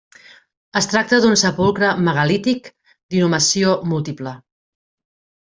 Es 0.79 0.87
tracta 0.93 1.19
d'un 1.25 1.37
sepulcre 1.41 1.91
megalític 2.07 2.71
d'inhumació 2.95 3.77
múltiple. 3.93 4.35